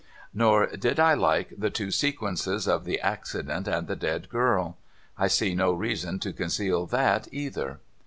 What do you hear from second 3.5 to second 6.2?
and the dead girl. I see no reason